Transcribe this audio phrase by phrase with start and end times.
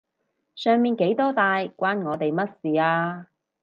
[0.55, 3.27] 上面幾多大關我哋乜事啊？